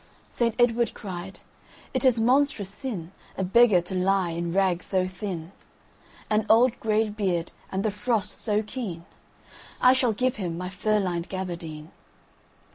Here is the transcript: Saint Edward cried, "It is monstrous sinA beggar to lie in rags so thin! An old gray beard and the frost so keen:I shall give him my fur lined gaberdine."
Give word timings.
Saint 0.29 0.55
Edward 0.59 0.95
cried, 0.95 1.41
"It 1.93 2.03
is 2.03 2.19
monstrous 2.19 2.69
sinA 2.71 3.11
beggar 3.37 3.81
to 3.81 3.93
lie 3.93 4.31
in 4.31 4.51
rags 4.51 4.87
so 4.87 5.07
thin! 5.07 5.51
An 6.27 6.43
old 6.49 6.79
gray 6.79 7.07
beard 7.07 7.51
and 7.71 7.83
the 7.85 7.91
frost 7.91 8.41
so 8.41 8.63
keen:I 8.63 9.93
shall 9.93 10.13
give 10.13 10.37
him 10.37 10.57
my 10.57 10.69
fur 10.69 10.99
lined 10.99 11.29
gaberdine." 11.29 11.91